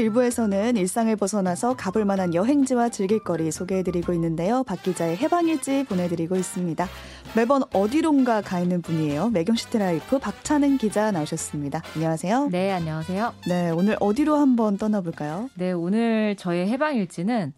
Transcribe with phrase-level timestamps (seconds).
[0.00, 4.62] 오늘 1부에서는 일상을 벗어나서 가볼 만한 여행지와 즐길거리 소개해드리고 있는데요.
[4.62, 6.88] 박 기자의 해방일지 보내드리고 있습니다.
[7.36, 9.28] 매번 어디론가 가 있는 분이에요.
[9.28, 11.82] 매경시트라이프 박찬은 기자 나오셨습니다.
[11.94, 12.48] 안녕하세요.
[12.50, 13.34] 네, 안녕하세요.
[13.46, 15.50] 네, 오늘 어디로 한번 떠나볼까요?
[15.54, 17.52] 네, 오늘 저의 해방일지는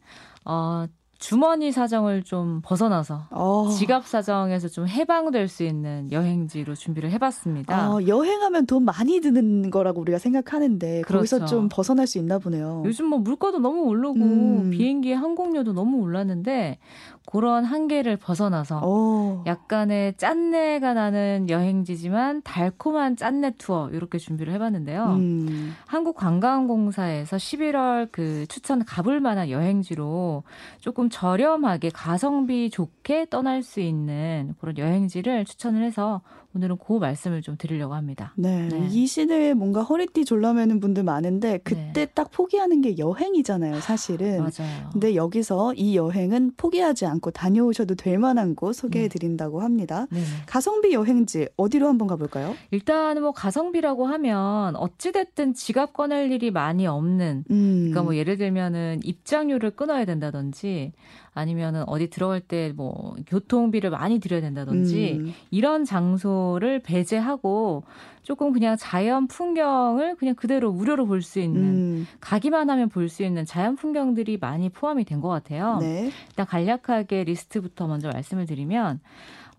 [0.45, 0.86] 어,
[1.23, 3.68] 주머니 사정을 좀 벗어나서 어.
[3.79, 7.93] 지갑 사정에서 좀 해방될 수 있는 여행지로 준비를 해봤습니다.
[7.93, 11.18] 어, 여행하면 돈 많이 드는 거라고 우리가 생각하는데 그렇죠.
[11.18, 12.82] 거기서 좀 벗어날 수 있나 보네요.
[12.85, 14.71] 요즘 뭐 물가도 너무 오르고 음.
[14.71, 16.79] 비행기 항공료도 너무 올랐는데
[17.27, 19.44] 그런 한계를 벗어나서 오.
[19.46, 25.04] 약간의 짠내가 나는 여행지지만 달콤한 짠내 투어 이렇게 준비를 해봤는데요.
[25.18, 25.72] 음.
[25.86, 30.43] 한국관광공사에서 11월 그 추천 가볼 만한 여행지로
[30.80, 36.22] 조금 저렴하게 가성비 좋게 떠날 수 있는 그런 여행지를 추천을 해서
[36.55, 38.34] 오늘은 그 말씀을 좀 드리려고 합니다.
[38.36, 38.69] 네.
[38.69, 38.89] 네.
[38.91, 42.06] 이 시대에 뭔가 허리띠 졸라매는 분들 많은데 그때 네.
[42.06, 44.39] 딱 포기하는 게 여행이잖아요, 사실은.
[44.39, 44.91] 맞아요.
[44.92, 50.06] 근데 여기서 이 여행은 포기하지 않고 다녀오셔도 될 만한 곳 소개해 드린다고 합니다.
[50.11, 50.20] 네.
[50.47, 52.55] 가성비 여행지 어디로 한번 가 볼까요?
[52.70, 57.77] 일단 뭐 가성비라고 하면 어찌 됐든 지갑 꺼낼 일이 많이 없는 음.
[57.78, 60.92] 그러니까 뭐 예를 들면은 입장료를 끊어야 된다든지
[61.34, 65.34] 아니면은 어디 들어갈 때 뭐 교통비를 많이 들여야 된다든지 음.
[65.50, 67.84] 이런 장소를 배제하고
[68.22, 72.06] 조금 그냥 자연 풍경을 그냥 그대로 무료로 볼 수 있는 음.
[72.20, 75.78] 가기만 하면 볼 수 있는 자연 풍경들이 많이 포함이 된 것 같아요.
[75.80, 76.11] 네.
[76.28, 79.00] 일단 간략하게 리스트부터 먼저 말씀을 드리면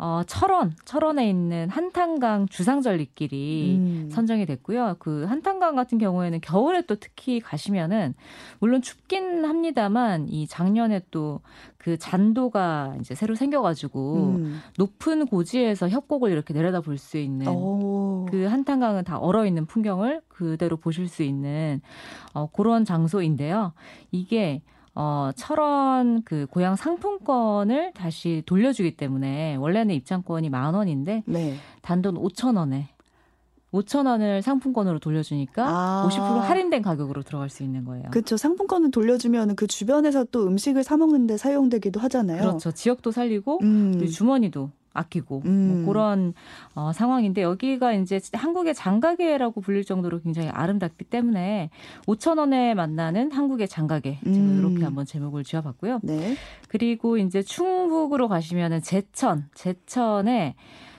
[0.06, 4.10] 어, 철원, 철원에 있는 한탄강 주상절리길이 음.
[4.12, 4.98] 선정이 됐고요.
[5.00, 8.14] 그 한탄강 같은 경우에는 겨울에 또 특히 가시면은
[8.60, 11.40] 물론 춥긴 합니다만 이 작년에 또
[11.84, 14.62] 그 잔도가 이제 새로 생겨가지고 음.
[14.78, 18.26] 높은 고지에서 협곡을 이렇게 내려다 볼 수 있는 오.
[18.32, 21.82] 그 한탄강은 다 얼어 있는 풍경을 그대로 보실 수 있는
[22.34, 23.74] 어, 그런 장소인데요.
[24.12, 24.62] 이게
[24.96, 31.56] 어, 철원 그 고향 상품권을 다시 돌려주기 때문에 원래는 입장권이 만 원인데 네.
[31.82, 32.90] 단돈 5천 원에
[33.74, 36.08] 5천 원을 상품권으로 돌려주니까 아.
[36.08, 38.12] 50% 할인된 가격으로 들어갈 수 있는 거예요.
[38.12, 38.38] 그렇죠.
[38.38, 42.42] 상품권을 돌려주면 그 주변에서 또 음식을 사 먹는데 사용되기도 하잖아요.
[42.42, 42.72] 그렇죠.
[42.72, 44.08] 지역도 살리고 음.
[44.08, 45.84] 주머니도 아끼고 뭐 음.
[45.84, 46.34] 뭐 그런
[46.76, 51.70] 어, 상황인데 여기가 이제 한국의 장가게라고 불릴 정도로 굉장히 아름답기 때문에
[52.06, 54.60] 5천 원에 만나는 한국의 장가게 음.
[54.60, 56.00] 이렇게 한번 제목을 지어봤고요.
[56.04, 56.36] 네.
[56.68, 60.56] 그리고 이제 충북으로 가시면은 제천 제천에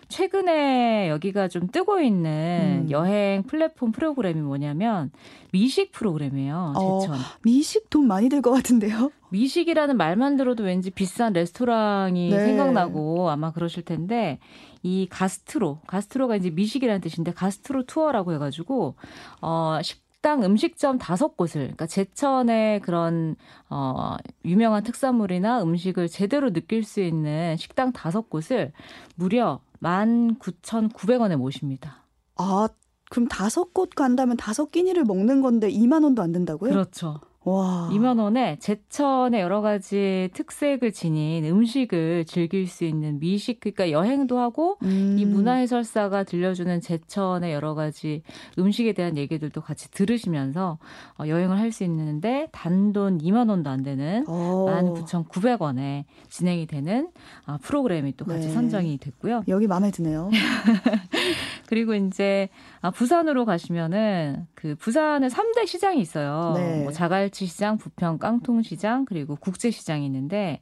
[0.09, 2.91] 최근에 여기가 좀 뜨고 있는 음.
[2.91, 5.10] 여행 플랫폼 프로그램이 뭐냐면
[5.53, 6.72] 미식 프로그램이에요.
[6.76, 7.16] 어, 제천.
[7.16, 9.10] 어, 미식 돈 많이 들 것 같은데요?
[9.31, 12.44] 미식이라는 말만 들어도 왠지 비싼 레스토랑이 네.
[12.44, 14.38] 생각나고 아마 그러실 텐데
[14.82, 18.94] 이 가스트로, 가스트로가 이제 미식이라는 뜻인데 가스트로 투어라고 해가지고
[19.41, 23.36] 어 식 당 음식점 다섯 곳을 그러니까 제천의 그런
[23.68, 28.72] 어 유명한 특산물이나 음식을 제대로 느낄 수 있는 식당 다섯 곳을
[29.16, 32.06] 무려 19,900원에 모십니다.
[32.36, 32.68] 아,
[33.10, 36.70] 그럼 다섯 곳 간다면 다섯 끼니를 먹는 건데 2만 원도 안 된다고요?
[36.72, 37.20] 그렇죠.
[37.44, 37.91] 와.
[37.93, 44.78] 2만 원에 제천의 여러 가지 특색을 지닌 음식을 즐길 수 있는 미식 그러니까 여행도 하고
[44.82, 45.16] 음.
[45.19, 48.22] 이 문화 해설사가 들려주는 제천의 여러 가지
[48.59, 50.78] 음식에 대한 얘기들도 같이 들으시면서
[51.19, 57.09] 어, 여행을 할 수 있는데 단돈 2만 원도 안 되는 19,900원에 진행이 되는
[57.47, 58.53] 아, 프로그램이 또 같이 네.
[58.53, 59.43] 선정이 됐고요.
[59.49, 60.31] 여기 마음에 드네요.
[61.68, 62.48] 그리고 이제
[62.80, 66.52] 아, 부산으로 가시면은 그 부산에 3대 시장이 있어요.
[66.56, 66.82] 네.
[66.82, 70.60] 뭐 자갈치 시장, 부평 깡통 시장, 그리고 국제 시장이 있는데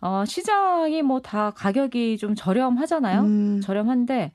[0.00, 3.20] 어 시장이 뭐 다 가격이 좀 저렴하잖아요.
[3.20, 3.60] 음.
[3.62, 4.32] 저렴한데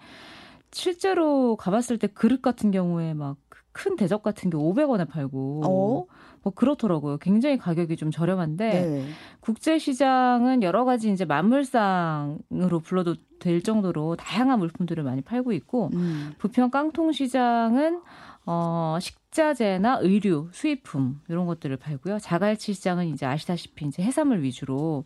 [0.71, 3.37] 실제로 가봤을 때 그릇 같은 경우에 막
[3.75, 6.05] 큰 대접 같은 게 500원에 팔고 어?
[6.41, 7.17] 뭐 그렇더라고요.
[7.17, 9.05] 굉장히 가격이 좀 저렴한데 네.
[9.41, 16.33] 국제 시장은 여러 가지 이제 만물상으로 불러도 될 정도로 다양한 물품들을 많이 팔고 있고 음.
[16.37, 18.01] 부평 깡통 시장은
[18.45, 22.19] 어, 식 자재나 의류, 수입품 이런 것들을 팔고요.
[22.19, 25.03] 자갈치 시장은 이제 아시다시피 이제 해산물 위주로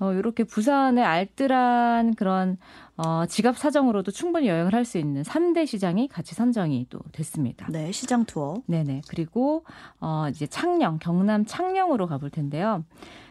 [0.00, 2.58] 어, 이렇게 부산의 알뜰한 그런
[2.96, 7.66] 어, 지갑 사정으로도 충분히 여행을 할 수 있는 3대 시장이 같이 선정이 또 됐습니다.
[7.70, 8.62] 네, 시장 투어.
[8.66, 9.02] 네 네.
[9.08, 9.64] 그리고
[10.00, 12.84] 어, 이제 창녕, 경남 창녕으로 가볼 텐데요.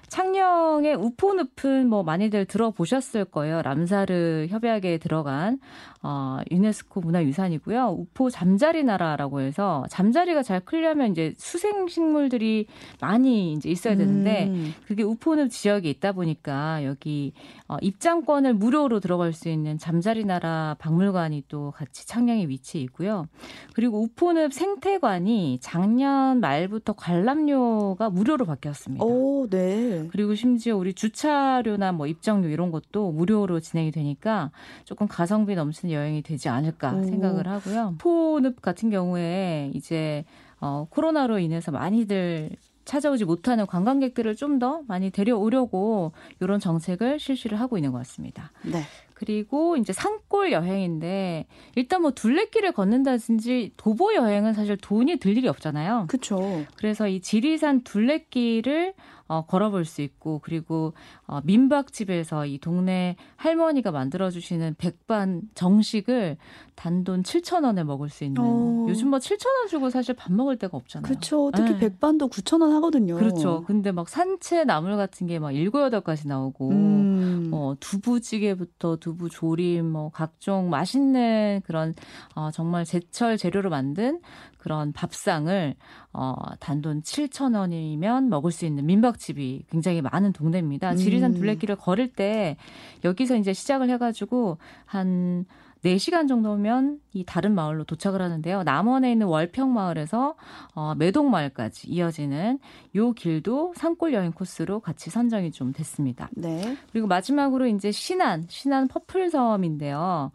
[0.08, 3.62] 창녕의 우포늪은 뭐 많이들 들어보셨을 거예요.
[3.62, 5.60] 람사르 협약에 들어간
[6.02, 7.88] 어, 유네스코 문화유산이고요.
[7.90, 12.68] 우포 잠자리 나라라고 해서 잠자리가 잘 클려면 이제 수생 식물들이
[13.00, 14.74] 많이 이제 있어야 되는데 음.
[14.86, 17.34] 그게 우포늪 지역에 있다 보니까 여기
[17.68, 23.28] 어, 입장권을 무료로 들어갈 수 있는 잠자리 나라 박물관이 또 같이 창녕에 위치해 있고요.
[23.74, 29.04] 그리고 우포늪 생태관이 작년 말부터 관람료가 무료로 바뀌었습니다.
[29.04, 30.08] 오, 네.
[30.12, 34.52] 그리고 심지어 우리 주차료나 뭐 입장료 이런 것도 무료로 진행이 되니까
[34.86, 37.04] 조금 가성비 넘치는 여행이 되지 않을까 오.
[37.04, 37.96] 생각을 하고요.
[37.98, 40.24] 포늪 같은 경우에 이제
[40.60, 42.52] 어, 코로나로 인해서 많이들
[42.86, 48.52] 찾아오지 못하는 관광객들을 좀 더 많이 데려오려고 이런 정책을 실시를 하고 있는 것 같습니다.
[48.64, 48.82] 네.
[49.14, 51.46] 그리고 이제 산골 여행인데
[51.76, 56.06] 일단 뭐 둘레길을 걷는다든지 도보 여행은 사실 돈이 들 일이 없잖아요.
[56.08, 56.66] 그렇죠.
[56.78, 58.94] 그래서 이 지리산 둘레길을
[59.28, 60.94] 어, 걸어볼 수 있고 그리고
[61.28, 66.38] 어, 민박집에서 이 동네 할머니가 만들어주시는 백반 정식을
[66.78, 68.86] 단돈 7천 원에 먹을 수 있는 어.
[68.88, 71.08] 요즘 뭐 7천 원 주고 사실 밥 먹을 데가 없잖아요.
[71.08, 71.52] 그렇죠.
[71.54, 71.80] 특히 네.
[71.80, 73.16] 백반도 9천 원 하거든요.
[73.16, 73.64] 그렇죠.
[73.66, 77.48] 근데 막 산채 나물 같은 게 막 일곱 여덟 가지 나오고 음.
[77.50, 81.94] 뭐 두부찌개부터 두부 조림 뭐 각종 맛있는 그런
[82.36, 84.20] 어, 정말 제철 재료로 만든
[84.58, 85.76] 그런 밥상을
[86.14, 90.96] 어, 단돈 7천 원이면 먹을 수 있는 민박집이 굉장히 많은 동네입니다.
[90.96, 91.40] 지리산 음.
[91.40, 92.58] 둘레길을 걸을 때
[93.04, 95.46] 여기서 이제 시작을 해 가지고 한
[95.96, 98.64] 4시간 정도면 이 다른 마을로 도착을 하는데요.
[98.64, 100.36] 남원에 있는 월평 마을에서
[100.74, 102.60] 어, 매동 마을까지 이어지는
[102.96, 106.30] 요 길도 산골 여행 코스로 같이 선정이 좀 됐습니다.
[106.34, 106.78] 네.
[106.92, 110.32] 그리고 마지막으로 이제 신안, 신안 퍼플섬인데요.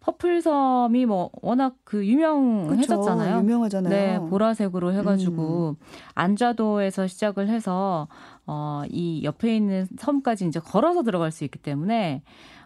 [0.00, 3.34] 퍼플섬이 뭐 워낙 그 유명해졌잖아요.
[3.36, 3.90] 그쵸, 유명하잖아요.
[3.90, 5.86] 네, 보라색으로 해가지고 음.
[6.14, 8.08] 안좌도에서 시작을 해서
[8.48, 12.22] 어, 이 옆에 있는 섬까지 이제 걸어서 들어갈 수 있기 때문에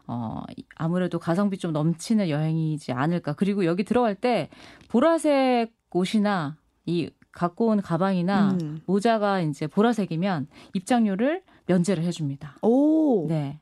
[0.06, 0.42] 어,
[0.76, 3.32] 아무래도 가성비 좀 넘치는 여행이지 않을까.
[3.32, 4.48] 그리고 여기 들어갈 때
[4.88, 6.56] 보라색 옷이나
[6.86, 8.80] 이 갖고 온 가방이나 음.
[8.86, 12.56] 모자가 이제 보라색이면 입장료를 면제를 해줍니다.
[12.62, 13.26] 오.
[13.28, 13.58] 네.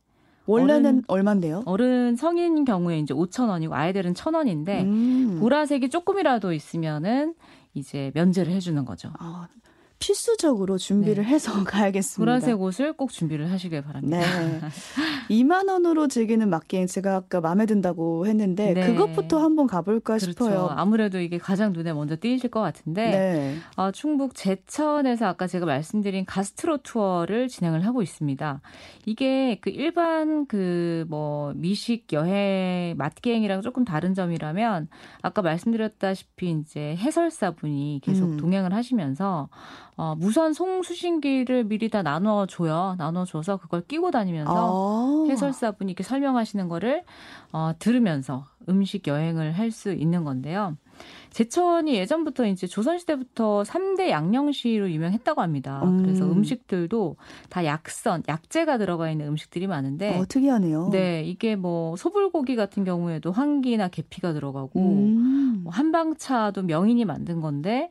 [0.47, 1.63] 원래는 어른, 얼만데요?
[1.65, 5.39] 어른 성인 경우에 이제 5천 원이고 아이들은 천 원인데 음.
[5.41, 7.35] 보라색이 조금이라도 있으면은
[7.73, 9.11] 이제 면제를 해주는 거죠.
[9.19, 9.49] 아,
[10.01, 11.31] 필수적으로 준비를 네.
[11.31, 12.19] 해서 가야겠습니다.
[12.19, 14.19] 보라색 옷을 꼭 준비를 하시길 바랍니다.
[14.19, 14.61] 네.
[15.31, 18.87] 2만 원으로 즐기는 막기행 제가 아까 마음에 든다고 했는데 네.
[18.87, 20.33] 그것부터 한번 가볼까 그렇죠.
[20.33, 20.69] 싶어요.
[20.71, 23.57] 아무래도 이게 가장 눈에 먼저 띄실 것 같은데 네.
[23.77, 28.61] 어, 충북 제천에서 아까 제가 말씀드린 가스트로 투어를 진행을 하고 있습니다.
[29.07, 34.89] 이게 그 일반 그 뭐 미식 여행 맛기행이랑 조금 다른 점이라면
[35.23, 38.37] 아까 말씀드렸다시피 이제 해설사분이 계속 음.
[38.37, 39.49] 동행을 하시면서
[40.01, 42.95] 어, 무선 송수신기를 미리 다 나눠줘요.
[42.97, 45.31] 나눠줘서 그걸 끼고 다니면서 아.
[45.31, 47.05] 해설사분이 이렇게 설명하시는 거를
[47.53, 50.77] 어, 들으면서 음식 여행을 할 수 있는 건데요.
[51.31, 55.83] 제천이 예전부터 이제 조선시대부터 3대 양령시로 유명했다고 합니다.
[55.85, 56.03] 음.
[56.03, 57.17] 그래서 음식들도
[57.49, 60.19] 다 약선, 약재가 들어가 있는 음식들이 많은데.
[60.19, 60.89] 어, 특이하네요.
[60.91, 65.61] 네, 이게 뭐 소불고기 같은 경우에도 황기나 계피가 들어가고, 음.
[65.65, 67.91] 뭐 한방차도 명인이 만든 건데,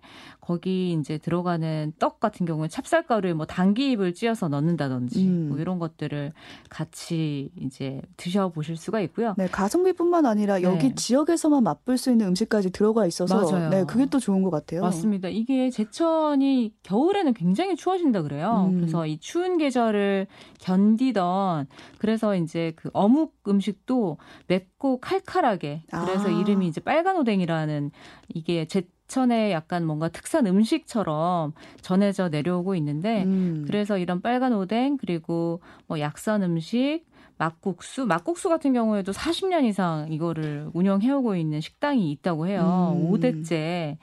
[0.49, 5.49] 거기 이제 들어가는 떡 같은 경우는 찹쌀가루에 뭐 당귀잎을 찧어서 넣는다든지 음.
[5.49, 6.33] 뭐 이런 것들을
[6.69, 9.35] 같이 이제 드셔보실 수가 있고요.
[9.37, 10.63] 네, 가성비뿐만 아니라 네.
[10.63, 13.69] 여기 지역에서만 맛볼 수 있는 음식까지 들어가 있어서 맞아요.
[13.69, 14.81] 네, 그게 또 좋은 것 같아요.
[14.81, 15.29] 맞습니다.
[15.29, 18.69] 이게 제천이 겨울에는 굉장히 추워진다 그래요.
[18.71, 18.77] 음.
[18.77, 20.27] 그래서 이 추운 계절을
[20.59, 21.67] 견디던
[21.97, 26.31] 그래서 이제 그 어묵 음식도 맵고 칼칼하게 그래서 아.
[26.31, 27.91] 이름이 이제 빨간 오뎅이라는
[28.33, 33.63] 이게 제 제천의 약간 뭔가 특산 음식처럼 전해져 내려오고 있는데 음.
[33.67, 37.03] 그래서 이런 빨간 오뎅 그리고 뭐 약선 음식
[37.39, 42.97] 막국수, 막국수 같은 경우에도 40년 이상 이거를 운영해오고 있는 식당이 있다고 해요.
[42.99, 43.11] 음.
[43.11, 43.97] 5대째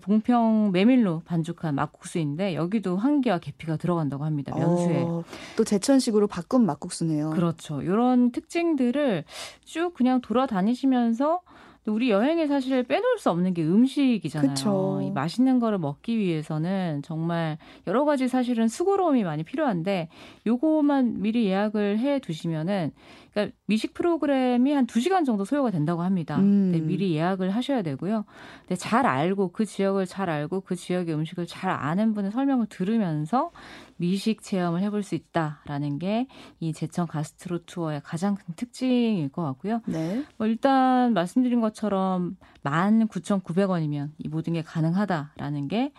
[0.00, 4.52] 봉평 메밀로 반죽한 막국수인데 여기도 황기와 계피가 들어간다고 합니다.
[4.56, 5.02] 면수에.
[5.02, 5.22] 어,
[5.56, 7.30] 또 제천식으로 바꾼 막국수네요.
[7.30, 7.82] 그렇죠.
[7.82, 9.24] 이런 특징들을
[9.64, 11.40] 쭉 그냥 돌아다니시면서
[11.86, 14.50] 우리 여행에 사실 빼놓을 수 없는 게 음식이잖아요.
[14.50, 15.00] 그쵸.
[15.02, 17.58] 이 맛있는 거를 먹기 위해서는 정말
[17.88, 20.08] 여러 가지 사실은 수고로움이 많이 필요한데
[20.46, 22.92] 요거만 미리 예약을 해 두시면은
[23.32, 26.38] 그러니까 미식 프로그램이 한 2시간 정도 소요가 된다고 합니다.
[26.38, 26.72] 음.
[26.72, 28.24] 네, 미리 예약을 하셔야 되고요.
[28.68, 33.50] 네, 잘 알고 그 지역을 잘 알고 그 지역의 음식을 잘 아는 분의 설명을 들으면서
[33.96, 36.26] 미식 체험을 해볼 수 있다라는 게
[36.60, 39.80] 이 제천 가스트로 투어의 가장 큰 특징일 것 같고요.
[39.86, 40.24] 네.
[40.36, 45.92] 뭐 일단 말씀드린 것처럼 19,900원이면 이 모든 게 가능하다라는 게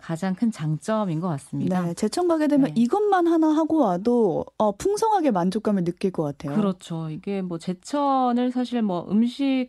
[0.00, 1.82] 가장 큰 장점인 것 같습니다.
[1.82, 2.72] 네, 제천 가게 되면 네.
[2.76, 6.54] 이것만 하나 하고 와도 어, 풍성하게 만족감을 느낄 것 같아요.
[6.56, 7.10] 그렇죠.
[7.10, 9.68] 이게 뭐 제천을 사실 뭐 음식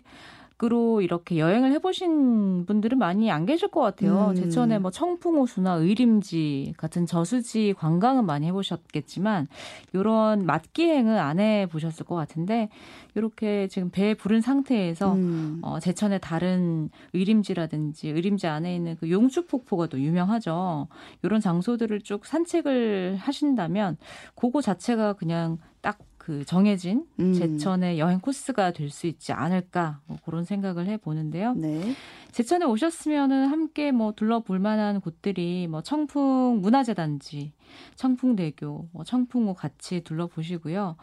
[0.61, 4.27] 밖으로 이렇게 여행을 해보신 분들은 많이 안 계실 것 같아요.
[4.29, 4.35] 음.
[4.35, 9.47] 제천에 뭐 청풍호수나 의림지 같은 저수지 관광은 많이 해보셨겠지만
[9.93, 12.69] 이런 맛기행은 안 해보셨을 것 같은데
[13.15, 15.59] 이렇게 지금 배에 부른 상태에서 음.
[15.63, 20.87] 어, 제천의 다른 의림지라든지 의림지 안에 있는 그 용수폭포가 또 유명하죠.
[21.23, 23.97] 이런 장소들을 쭉 산책을 하신다면
[24.35, 25.97] 그거 자체가 그냥 딱
[26.31, 27.33] 그 정해진 음.
[27.33, 31.53] 제천의 여행 코스가 될 수 있지 않을까 뭐 그런 생각을 해 보는데요.
[31.55, 31.93] 네.
[32.31, 37.51] 제천에 오셨으면은 함께 뭐 둘러볼 만한 곳들이 뭐 청풍 문화재단지,
[37.95, 40.95] 청풍대교, 뭐 청풍호 같이 둘러보시고요.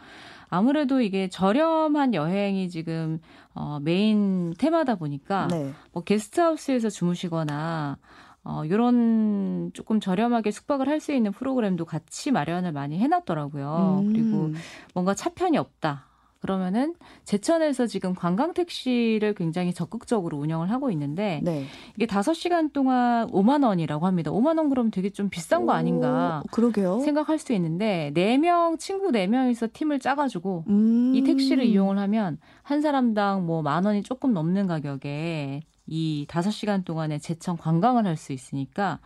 [0.48, 3.20] 아무래도 이게 저렴한 여행이 지금
[3.54, 5.72] 어 메인 테마다 보니까 네.
[5.92, 7.98] 뭐 게스트하우스에서 주무시거나
[8.44, 14.00] 어, 요런 조금 저렴하게 숙박을 할 수 있는 프로그램도 같이 마련을 많이 해놨더라고요.
[14.04, 14.12] 음.
[14.12, 14.50] 그리고
[14.94, 16.06] 뭔가 차편이 없다.
[16.40, 21.64] 그러면은 제천에서 지금 관광 택시를 굉장히 적극적으로 운영을 하고 있는데 네.
[21.96, 24.30] 이게 5시간 동안 5만 원이라고 합니다.
[24.30, 26.42] 5만 원 그러면 되게 좀 비싼 거 아닌가?
[26.52, 27.00] 그러게요.
[27.00, 31.12] 생각할 수 있는데 4명 친구 4명이서 팀을 짜 가지고 음.
[31.14, 36.84] 이 택시를 이용을 하면 한 사람당 뭐 만 원이 조금 넘는 가격에 이 다섯 시간
[36.84, 38.98] 동안에 제천 관광을 할 수 있으니까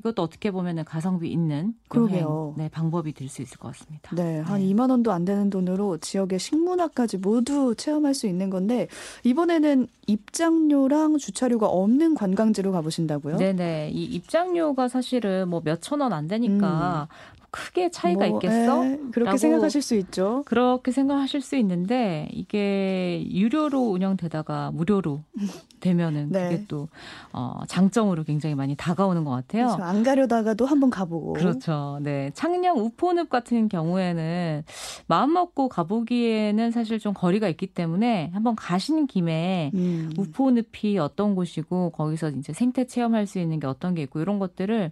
[0.00, 2.54] 이것도 어떻게 보면은 가성비 있는 그러게요.
[2.56, 4.14] 네, 방법이 될 수 있을 것 같습니다.
[4.14, 4.66] 네, 한 네.
[4.66, 8.88] 2만 원도 안 되는 돈으로 지역의 식문화까지 모두 체험할 수 있는 건데
[9.24, 13.36] 이번에는 입장료랑 주차료가 없는 관광지로 가보신다고요?
[13.38, 13.90] 네 네.
[13.92, 17.37] 이 입장료가 사실은 뭐 몇 천 원 안 되니까 음.
[17.50, 18.84] 크게 차이가 뭐, 있겠어?
[18.84, 20.42] 에, 예, 그렇게 생각하실 수 있죠.
[20.46, 25.22] 그렇게 생각하실 수 있는데 이게 유료로 운영되다가 무료로
[25.80, 26.48] 되면은 네.
[26.50, 26.88] 그게 또
[27.32, 29.66] 어, 장점으로 굉장히 많이 다가오는 것 같아요.
[29.66, 29.82] 그렇죠.
[29.82, 31.34] 안 가려다가도 한번 가보고.
[31.34, 31.98] 그렇죠.
[32.02, 32.30] 네.
[32.34, 34.64] 창녕 우포늪 같은 경우에는
[35.06, 40.12] 마음 먹고 가보기에는 사실 좀 거리가 있기 때문에 한번 가시는 김에 음.
[40.18, 44.90] 우포늪이 어떤 곳이고 거기서 이제 생태 체험할 수 있는 게 어떤 게 있고 이런 것들을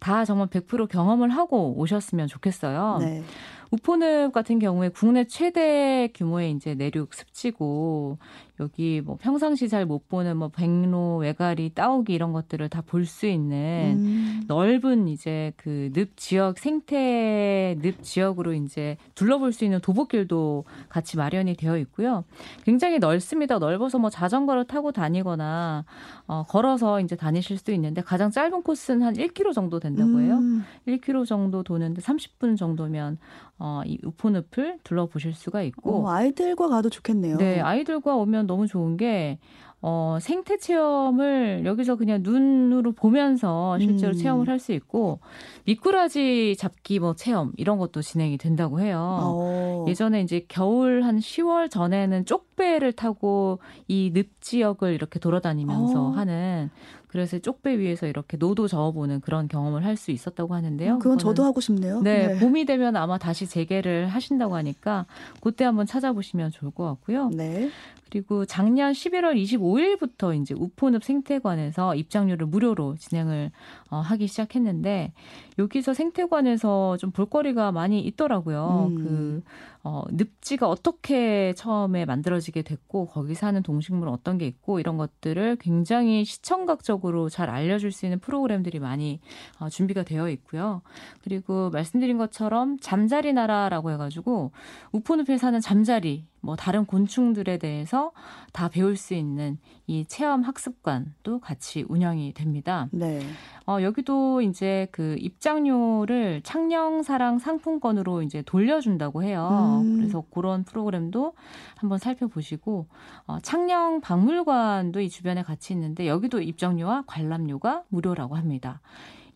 [0.00, 2.98] 다 정말 100% 경험을 하고 오 셨으면 좋겠어요.
[3.00, 3.22] 네.
[3.70, 8.18] 우포늪 같은 경우에 국내 최대 규모의 이제 내륙 습지고
[8.60, 13.26] 여기 뭐 평상시 잘 못 보는 뭐 백로, 외가리, 따오기 이런 것들을 다 볼 수
[13.26, 14.42] 있는 음.
[14.46, 21.54] 넓은 이제 그 늪 지역 생태 늪 지역으로 이제 둘러볼 수 있는 도보길도 같이 마련이
[21.56, 22.24] 되어 있고요.
[22.64, 23.58] 굉장히 넓습니다.
[23.58, 25.84] 넓어서 뭐 자전거를 타고 다니거나
[26.26, 30.36] 어 걸어서 이제 다니실 수도 있는데 가장 짧은 코스는 한 1km 정도 된다고 해요.
[30.36, 30.64] 음.
[30.86, 33.18] 1km 정도 도는데 30분 정도면
[33.58, 36.06] 어, 이 우포늪을 둘러보실 수가 있고.
[36.06, 37.36] 어, 아이들과 가도 좋겠네요.
[37.36, 39.38] 네, 아이들과 오면 너무 좋은 게
[39.86, 44.16] 어, 생태 체험을 여기서 그냥 눈으로 보면서 실제로 음.
[44.16, 45.20] 체험을 할 수 있고
[45.66, 49.18] 미꾸라지 잡기 뭐 체험 이런 것도 진행이 된다고 해요.
[49.22, 49.84] 오.
[49.84, 49.84] 어.
[49.88, 53.58] 예전에 이제 겨울 한 10월 전에는 쪽 배를 타고
[53.88, 56.06] 이 늪 지역을 이렇게 돌아다니면서 오.
[56.06, 56.10] 어.
[56.10, 56.70] 하는
[57.08, 60.94] 그래서 쪽배 위에서 이렇게 노도 저어보는 그런 경험을 할 수 있었다고 하는데요.
[60.94, 62.00] 어, 그건 저도 하고 싶네요.
[62.02, 65.06] 네, 네, 봄이 되면 아마 다시 재개를 하신다고 하니까
[65.40, 67.30] 그때 한번 찾아보시면 좋을 것 같고요.
[67.32, 67.70] 네.
[68.10, 73.50] 그리고 작년 11월 25일부터 이제 우포늪 생태관에서 입장료를 무료로 진행을
[73.90, 75.12] 어, 하기 시작했는데
[75.58, 78.88] 여기서 생태관에서 좀 볼거리가 많이 있더라고요.
[78.90, 78.94] 음.
[78.96, 79.42] 그
[79.84, 85.56] 어, 늪지가 어떻게 처음에 만들어 지게 됐고 거기 사는 동식물 어떤 게 있고 이런 것들을
[85.56, 89.18] 굉장히 시청각적으로 잘 알려줄 수 있는 프로그램들이 많이
[89.58, 90.82] 어, 준비가 되어 있고요.
[91.22, 94.52] 그리고 말씀드린 것처럼 잠자리 나라라고 해가지고
[94.92, 98.12] 우포늪에 사는 잠자리 뭐 다른 곤충들에 대해서
[98.52, 102.88] 다 배울 수 있는 이 체험 학습관도 같이 운영이 됩니다.
[102.92, 103.22] 네.
[103.66, 109.80] 어, 여기도 이제 그 입장료를 창녕사랑 상품권으로 이제 돌려준다고 해요.
[109.82, 109.96] 음.
[109.96, 111.32] 그래서 그런 프로그램도
[111.76, 112.86] 한번 살펴보시고
[113.26, 118.80] 어, 창녕 박물관도 이 주변에 같이 있는데 여기도 입장료와 관람료가 무료라고 합니다.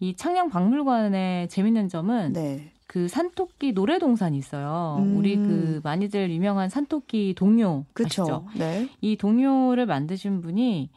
[0.00, 2.70] 이 창녕 박물관의 재밌는 점은 네.
[2.88, 4.96] 그 산토끼 노래동산이 있어요.
[5.00, 5.18] 음.
[5.18, 8.22] 우리 그 많이들 유명한 산토끼 동요 그쵸.
[8.22, 8.46] 아시죠?
[8.56, 8.88] 네.
[9.02, 10.88] 이 동요를 만드신 분이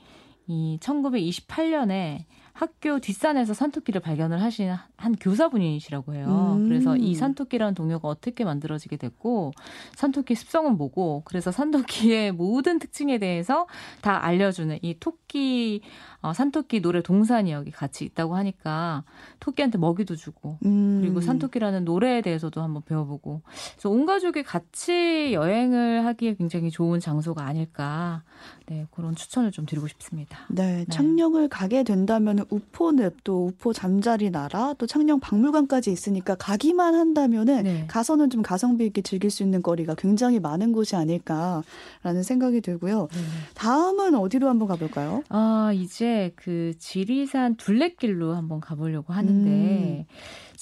[0.47, 6.57] 이 1928년에 학교 뒷산에서 산토끼를 발견을 하신 한 교사분이시라고 해요.
[6.57, 6.67] 음.
[6.67, 9.51] 그래서 이 산토끼라는 동요가 어떻게 만들어지게 됐고
[9.95, 13.67] 산토끼 습성은 뭐고 그래서 산토끼의 모든 특징에 대해서
[14.01, 15.81] 다 알려주는 이 토끼
[16.21, 19.03] 어, 산토끼 노래 동산이 여기 같이 있다고 하니까
[19.39, 20.99] 토끼한테 먹이도 주고 음.
[21.01, 23.41] 그리고 산토끼라는 노래에 대해서도 한번 배워보고
[23.71, 28.23] 그래서 온 가족이 같이 여행을 하기에 굉장히 좋은 장소가 아닐까
[28.67, 30.39] 네 그런 추천을 좀 드리고 싶습니다.
[30.49, 30.85] 네, 네.
[30.89, 37.85] 창녕을 가게 된다면 우포늪 또 우포 잠자리 나라 또 창녕 박물관까지 있으니까 가기만 한다면은 네.
[37.87, 43.07] 가서는 좀 가성비 있게 즐길 수 있는 거리가 굉장히 많은 곳이 아닐까라는 생각이 들고요.
[43.11, 43.19] 네.
[43.55, 45.23] 다음은 어디로 한번 가볼까요?
[45.29, 50.05] 아 이제 그 지리산 둘레길로 한번 가보려고 하는데 음.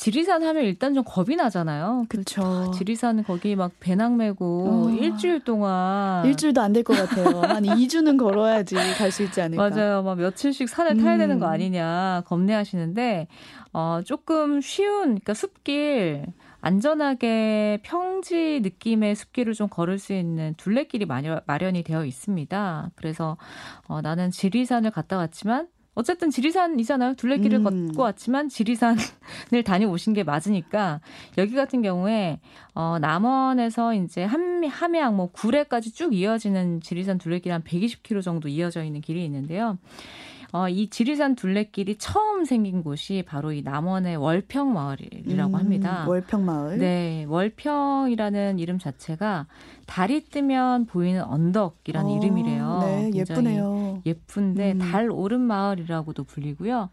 [0.04, 2.06] 지리산 하면 일단 좀 겁이 나잖아요.
[2.08, 2.72] 그렇죠.
[2.72, 4.90] 지리산 거기 막 배낭 메고 어.
[4.92, 7.42] 일주일 동안 일주일도 안 될 것 같아요.
[7.42, 9.70] 한 2주는 걸어야지 갈 수 있지 않을까.
[9.70, 10.02] 맞아요.
[10.04, 11.18] 막 며칠씩 산을 타야 음.
[11.20, 13.28] 되는 거 아니냐 겁내하시는데
[13.74, 16.28] 어 조금 쉬운 그러니까 숲길
[16.62, 21.08] 안전하게 평지 느낌의 숲길을 좀 걸을 수 있는 둘레길이
[21.46, 22.92] 마련이 되어 있습니다.
[22.96, 23.36] 그래서
[23.88, 25.68] 어, 나는 지리산을 갔다 왔지만
[26.00, 27.16] 어쨌든 지리산이잖아요.
[27.16, 27.88] 둘레길을 음.
[27.90, 28.98] 걷고 왔지만 지리산을
[29.66, 31.02] 다녀오신 게 맞으니까
[31.38, 32.40] 여기 같은 경우에
[32.74, 38.82] 어 남원에서 이제 함, 함양 뭐 구례까지 쭉 이어지는 지리산 둘레길 한 120km 정도 이어져
[38.82, 39.78] 있는 길이 있는데요.
[40.52, 46.06] 어, 이 지리산 둘레길이 처음 생긴 곳이 바로 이 남원의 월평 마을이라고 음, 합니다.
[46.08, 46.80] 월평 마을.
[46.80, 49.46] 네, 월평이라는 이름 자체가
[49.86, 52.80] 달이 뜨면 보이는 언덕이라는 어, 이름이래요.
[52.82, 54.02] 네, 예쁘네요.
[54.06, 54.80] 예쁜데 음.
[54.80, 56.90] 달 오른 마을이라고도 불리고요.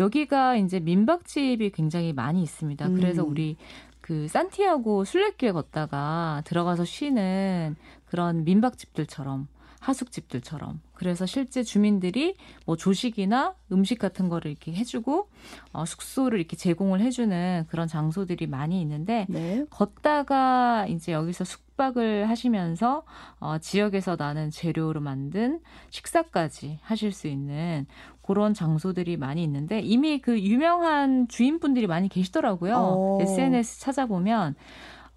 [0.00, 2.88] 여기가 이제 민박집이 굉장히 많이 있습니다.
[2.88, 3.30] 그래서 음.
[3.30, 3.56] 우리
[4.00, 9.48] 그 산티아고 순례길 걷다가 들어가서 쉬는 그런 민박집들처럼
[9.86, 10.80] 하숙집들처럼.
[10.94, 15.28] 그래서 실제 주민들이 뭐 조식이나 음식 같은 거를 이렇게 해주고
[15.72, 19.64] 어, 숙소를 이렇게 제공을 해주는 그런 장소들이 많이 있는데 네.
[19.70, 23.04] 걷다가 이제 여기서 숙박을 하시면서
[23.38, 27.86] 어, 지역에서 나는 재료로 만든 식사까지 하실 수 있는
[28.22, 32.74] 그런 장소들이 많이 있는데 이미 그 유명한 주인분들이 많이 계시더라고요.
[32.74, 33.18] 오.
[33.20, 33.22] 어.
[33.22, 34.56] SNS 찾아보면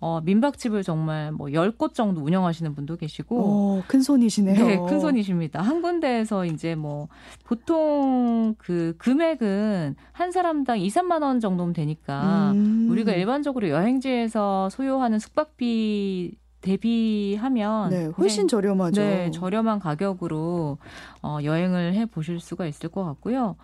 [0.02, 3.36] 어, 민박집을 정말 뭐 10곳 정도 운영하시는 분도 계시고.
[3.38, 4.66] 오, 큰 손이시네요.
[4.66, 5.62] 네, 큰 손이십니다.
[5.62, 7.10] 한 군데에서 이제 뭐
[7.44, 12.88] 보통 그 금액은 한 사람당 2, 3만 원 정도면 되니까 음.
[12.90, 19.02] 우리가 일반적으로 여행지에서 소요하는 숙박비 대비하면 네, 훨씬 저렴하죠.
[19.02, 20.78] 네, 저렴한 가격으로
[21.22, 23.56] 어, 여행을 해 보실 수가 있을 것 같고요.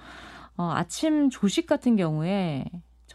[0.58, 2.66] 어, 아침 조식 같은 경우에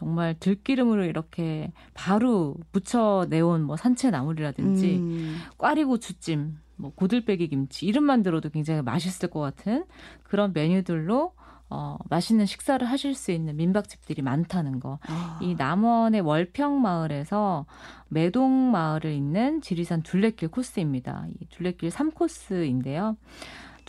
[0.01, 5.37] 정말 들기름으로 이렇게 바로 무쳐 내온 뭐 산채나물이라든지 음.
[5.59, 9.85] 꽈리고추찜, 뭐 고들빼기 김치 이름만 들어도 굉장히 맛있을 것 같은
[10.23, 11.33] 그런 메뉴들로
[11.69, 14.97] 어, 맛있는 식사를 하실 수 있는 민박집들이 많다는 거.
[15.07, 15.37] 아.
[15.39, 17.67] 이 남원의 월평 마을에서
[18.09, 21.27] 매동 마을을 잇는 지리산 둘레길 코스입니다.
[21.39, 23.17] 이 둘레길 3코스인데요.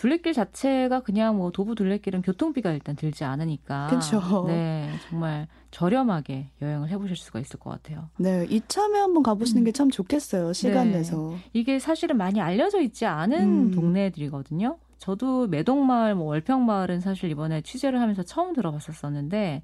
[0.03, 3.87] 둘레길 자체가 그냥 뭐 도보 둘레길은 교통비가 일단 들지 않으니까.
[3.87, 4.47] 그렇죠.
[4.49, 8.09] 네, 정말 저렴하게 여행을 해보실 수가 있을 것 같아요.
[8.17, 9.65] 네, 이참에 한번 가보시는 음.
[9.65, 10.55] 게참 좋겠어요.
[10.55, 10.99] 시간 네.
[10.99, 11.37] 내서.
[11.53, 13.71] 이게 사실은 많이 알려져 있지 않은 음.
[13.71, 14.77] 동네들이거든요.
[14.99, 19.63] 저도 매동마을, 뭐 월평마을은 사실 이번에 취재를 하면서 처음 들어봤었었는데,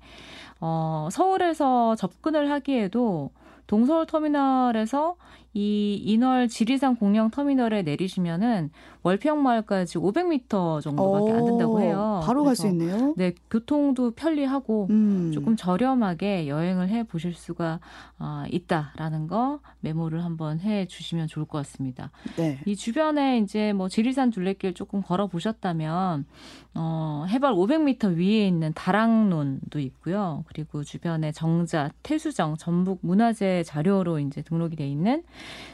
[0.61, 3.33] 어, 서울에서 접근을 하기에도
[3.67, 5.17] 동서울 터미널에서
[5.55, 8.71] 이 인월 지리산 공영 터미널에 내리시면은
[9.03, 12.21] 월평마을까지 500m 정도밖에 안 된다고 해요.
[12.25, 13.15] 바로 갈 수 있네요.
[13.17, 15.31] 네, 교통도 편리하고 음.
[15.33, 17.81] 조금 저렴하게 여행을 해 보실 수가
[18.19, 22.11] 어, 있다라는 거 메모를 한번 해 주시면 좋을 것 같습니다.
[22.37, 22.59] 네.
[22.67, 26.27] 이 주변에 이제 뭐 지리산 둘레길 조금 걸어 보셨다면
[26.75, 30.45] 어, 해발 500m 위에 있는 다락론도 있고요.
[30.49, 35.23] 그리고 주변에 정자, 태수정, 전북 문화재 자료로 이제 등록이 돼 있는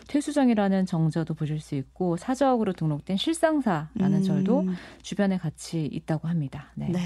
[0.09, 4.23] 퇴수정이라는 정자도 보실 수 있고 사적으로 등록된 실상사라는 음.
[4.23, 4.65] 절도
[5.03, 6.71] 주변에 같이 있다고 합니다.
[6.75, 6.89] 네.
[6.89, 7.01] 네.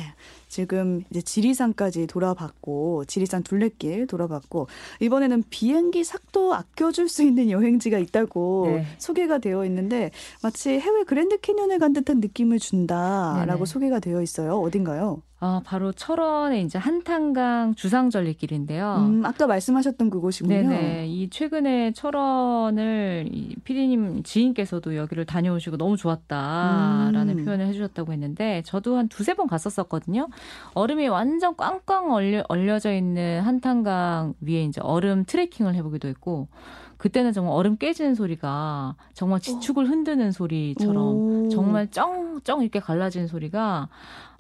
[0.49, 4.69] 지금 이제 지리산까지 돌아봤고 지리산 둘레길 돌아봤고
[5.01, 8.87] 이번에는 비행기 삭도 아껴줄 수 있는 여행지가 있다고 네.
[8.99, 10.11] 소개가 되어 있는데
[10.43, 13.65] 마치 해외 그랜드 캐년에 간 듯한 느낌을 준다라고 네네.
[13.65, 14.59] 소개가 되어 있어요.
[14.61, 15.23] 어딘가요?
[15.41, 18.97] 아, 바로 철원의 이제 한탄강 주상절리길인데요.
[19.07, 20.69] 음, 아까 말씀하셨던 그곳이군요.
[20.69, 21.07] 네네.
[21.07, 27.45] 이 최근에 철원을 이 피디님 지인께서도 여기를 다녀오시고 너무 좋았다라는 음.
[27.45, 30.27] 표현을 해주셨다고 했는데 저도 한 두세 번 갔었었거든요.
[30.75, 36.49] 얼음이 완전 꽝꽝 얼려, 얼려져 있는 한탄강 위에 이제 얼음 트레킹을 해보기도 했고
[36.97, 41.49] 그때는 정말 얼음 깨지는 소리가 정말 지축을 흔드는 소리처럼 오.
[41.49, 43.89] 정말 쩡쩡 이렇게 갈라지는 소리가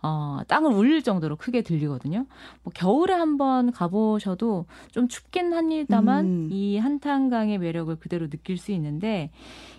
[0.02, 2.26] 어, 땅을 울릴 정도로 크게 들리거든요.
[2.62, 6.48] 뭐 겨울에 한번 가보셔도 좀 춥긴 합니다만 음.
[6.52, 9.30] 이 한탄강의 매력을 그대로 느낄 수 있는데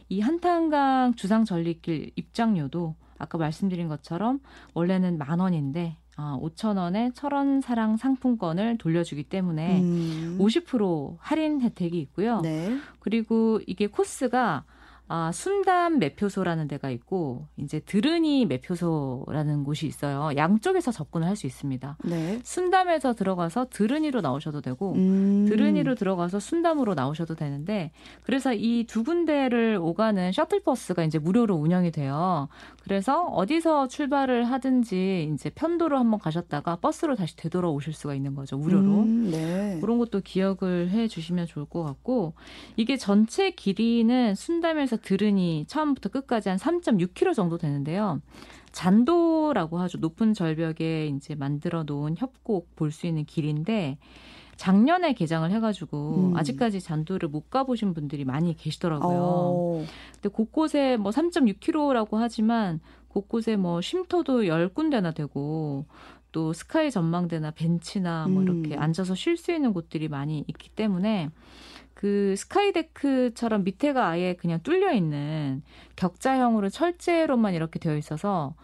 [0.10, 4.39] 이 한탄강 주상 전리길 입장료도 아까 말씀드린 것처럼
[4.73, 10.38] 원래는 만 원인데 어, 5천 원의 철원 사랑 상품권을 돌려주기 때문에 음.
[10.39, 12.41] 50% 할인 혜택이 있고요.
[12.41, 12.77] 네.
[12.99, 14.65] 그리고 이게 코스가
[15.12, 20.30] 아, 순담 매표소라는 데가 있고 이제 드르니 매표소라는 곳이 있어요.
[20.38, 21.98] 양쪽에서 접근을 할 수 있습니다.
[22.04, 22.39] 네.
[22.43, 25.45] 순담에서 들어가서 드르니로 나오셔도 되고 음.
[25.48, 27.91] 드르니로 들어가서 순담으로 나오셔도 되는데
[28.24, 32.50] 그래서 이 두 군데를 오가는 셔틀버스가 이제 무료로 운영이 돼요.
[32.84, 38.58] 그래서 어디서 출발을 하든지 이제 편도로 한번 가셨다가 버스로 다시 되돌아오실 수가 있는 거죠.
[38.58, 38.82] 무료로.
[39.02, 39.78] 음, 네.
[39.82, 42.34] 그런 것도 기억을 해 주시면 좋을 것 같고
[42.76, 48.22] 이게 전체 길이는 순담에서 들으니 처음부터 끝까지 한 3.6km 정도 되는데요.
[48.72, 49.98] 잔도라고 하죠.
[50.00, 53.98] 높은 절벽에 이제 만들어 놓은 협곡 볼 수 있는 길인데
[54.58, 56.38] 작년에 개장을 해가지고 음.
[56.38, 59.18] 아직까지 잔도를 못 가보신 분들이 많이 계시더라고요.
[59.18, 59.82] 오.
[59.84, 59.86] 어.
[60.16, 65.86] 근데 곳곳에 뭐 3.6km라고 하지만 곳곳에 뭐 쉼터도 10군데나 되고
[66.32, 68.82] 또 스카이 전망대나 벤치나 뭐 이렇게 음.
[68.82, 71.30] 앉아서 쉴 수 있는 곳들이 많이 있기 때문에
[72.00, 75.64] 그 스카이데크처럼 밑에가 아예 그냥 뚫려 있는
[75.98, 78.56] 격자형으로 철제로만 이렇게 되어 있어서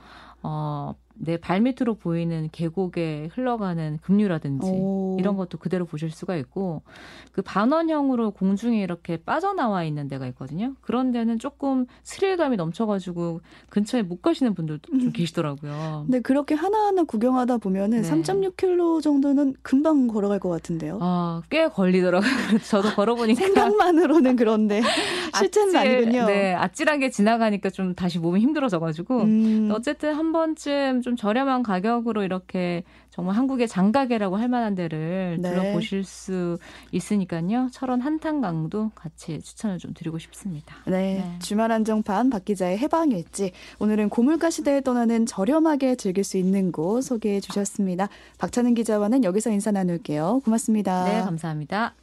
[0.41, 5.17] 어, 내 발밑으로 보이는 계곡에 흘러가는 급류라든지 오.
[5.19, 6.83] 이런 것도 그대로 보실 수가 있고
[7.31, 10.73] 그 반원형으로 공중에 이렇게 빠져나와 있는 데가 있거든요.
[10.81, 15.11] 그런 데는 조금 스릴감이 넘쳐가지고 근처에 못 가시는 분들도 좀 음.
[15.11, 16.05] 계시더라고요.
[16.09, 18.09] 네, 그렇게 하나하나 구경하다 보면은 네.
[18.09, 20.99] 3.6km 정도는 금방 걸어갈 것 같은데요.
[21.01, 22.29] 아, 꽤 걸리더라고요.
[22.69, 24.81] 저도 걸어보니까 생각만으로는 그런데
[25.37, 26.25] 실제는 아찔, 아니군요.
[26.25, 29.71] 네, 아찔한 게 지나가니까 좀 다시 몸이 힘들어져가지고 음.
[29.73, 35.51] 어쨌든 한 번쯤 좀 저렴한 가격으로 이렇게 정말 한국의 장가게라고 할 만한 데를 네.
[35.51, 36.57] 들어보실 수
[36.91, 37.69] 있으니까요.
[37.71, 40.75] 철원 한탄강도 같이 추천을 좀 드리고 싶습니다.
[40.87, 41.23] 네.
[41.23, 41.39] 네.
[41.39, 47.39] 주말 한정판 박 기자의 해방일지 오늘은 고물가 시대에 떠나는 저렴하게 즐길 수 있는 곳 소개해
[47.39, 48.09] 주셨습니다.
[48.39, 50.41] 박찬은 기자와는 여기서 인사 나눌게요.
[50.43, 51.05] 고맙습니다.
[51.05, 51.95] 네, 감사합니다.